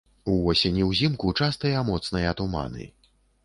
[0.35, 2.91] Увосень і ўзімку частыя моцныя туманы.